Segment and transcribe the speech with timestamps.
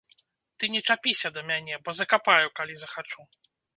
[0.61, 3.21] Ты не чапіся да мяне, бо закапаю, калі захачу.